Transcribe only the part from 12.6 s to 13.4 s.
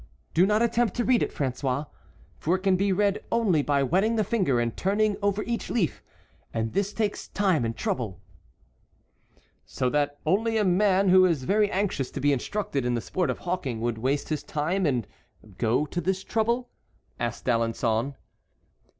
in the sport of